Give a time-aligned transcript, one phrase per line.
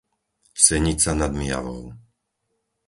[0.65, 1.85] Senica nad Myjavou